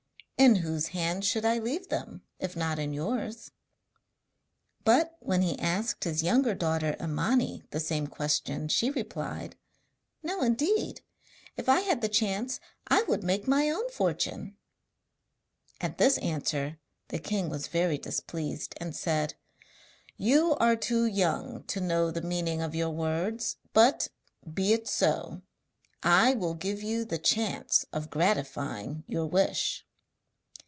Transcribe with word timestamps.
'In 0.37 0.55
whose 0.55 0.87
hands 0.87 1.27
should 1.27 1.45
I 1.45 1.59
leave 1.59 1.89
them, 1.89 2.23
if 2.39 2.55
not 2.55 2.79
in 2.79 2.93
yours?' 2.93 3.51
But 4.83 5.15
when 5.19 5.43
he 5.43 5.59
asked 5.59 6.03
his 6.03 6.23
younger 6.23 6.55
daughter 6.55 6.95
Imani 6.99 7.63
the 7.69 7.79
same 7.79 8.07
question, 8.07 8.67
she 8.67 8.89
replied: 8.89 9.55
'No, 10.23 10.41
indeed! 10.41 11.01
If 11.57 11.69
I 11.69 11.81
had 11.81 12.01
the 12.01 12.09
chance 12.09 12.59
I 12.87 13.03
would 13.03 13.23
make 13.23 13.47
my 13.47 13.69
own 13.69 13.87
fortune.' 13.91 14.57
At 15.79 15.99
this 15.99 16.17
answer 16.17 16.79
the 17.09 17.19
king 17.19 17.47
was 17.47 17.67
very 17.67 17.99
displeased, 17.99 18.73
and 18.77 18.95
said: 18.95 19.35
'You 20.17 20.55
are 20.55 20.75
too 20.75 21.05
young 21.05 21.65
to 21.65 21.79
know 21.79 22.09
the 22.09 22.23
meaning 22.23 22.63
of 22.63 22.73
your 22.73 22.89
words. 22.89 23.57
But, 23.73 24.07
be 24.51 24.73
it 24.73 24.87
so; 24.87 25.43
I 26.01 26.33
will 26.33 26.55
give 26.55 26.81
you 26.81 27.05
the 27.05 27.19
chance 27.19 27.85
of 27.93 28.09
gratifying 28.09 29.03
your 29.05 29.27
wish.' 29.27 29.85